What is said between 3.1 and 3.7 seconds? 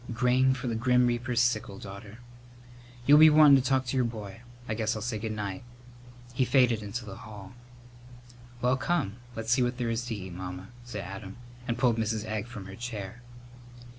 be wantin' to